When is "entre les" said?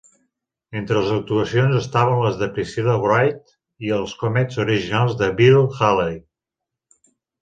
0.79-1.09